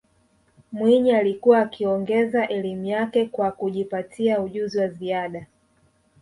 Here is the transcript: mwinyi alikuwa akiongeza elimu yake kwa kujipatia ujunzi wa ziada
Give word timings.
mwinyi 0.71 1.11
alikuwa 1.11 1.59
akiongeza 1.61 2.47
elimu 2.47 2.85
yake 2.85 3.25
kwa 3.25 3.51
kujipatia 3.51 4.41
ujunzi 4.41 4.79
wa 4.79 4.87
ziada 4.87 5.45